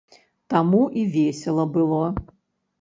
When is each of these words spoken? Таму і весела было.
Таму 0.53 0.79
і 1.03 1.05
весела 1.17 1.69
было. 1.79 2.03